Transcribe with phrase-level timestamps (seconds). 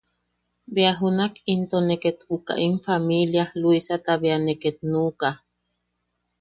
[0.73, 5.29] Bea junak into ne ket uka im familia Luisata be ne ket nuʼuka.